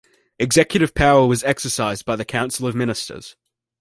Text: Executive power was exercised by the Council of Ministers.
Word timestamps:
Executive 0.39 0.95
power 0.95 1.27
was 1.27 1.43
exercised 1.43 2.05
by 2.05 2.15
the 2.15 2.25
Council 2.25 2.65
of 2.67 2.73
Ministers. 2.73 3.35